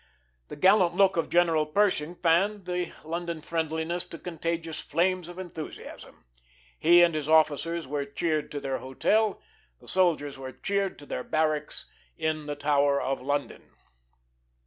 [0.47, 6.25] The gallant look of General Pershing fanned the London friendliness to contagious flames of enthusiasm.
[6.79, 9.39] He and his officers were cheered to their hotel,
[9.79, 11.85] the soldiers were cheered to their barracks
[12.17, 13.75] in the Tower of London.